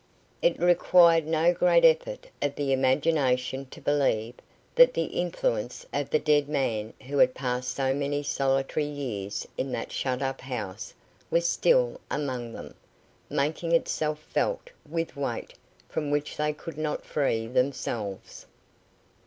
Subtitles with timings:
[0.41, 4.33] It required no great effort of the imagination to believe
[4.73, 9.71] that the influence of the dead man who had passed so many solitary years in
[9.73, 10.91] that shut up house
[11.29, 12.73] was still among them,
[13.29, 15.53] making itself felt with a weight
[15.87, 18.47] from which they could not free themselves.